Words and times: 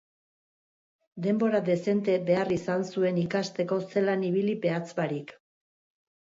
Denbora 1.25 1.59
dezente 1.67 2.15
behar 2.29 2.53
izan 2.55 2.87
zuen 2.95 3.19
ikasteko 3.25 3.79
zelan 3.93 4.25
ibili 4.31 4.57
behatz 4.65 4.89
barik. 5.03 5.37